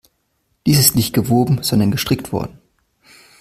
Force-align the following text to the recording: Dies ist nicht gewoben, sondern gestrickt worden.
Dies 0.65 0.79
ist 0.79 0.95
nicht 0.95 1.13
gewoben, 1.13 1.61
sondern 1.61 1.91
gestrickt 1.91 2.31
worden. 2.31 2.57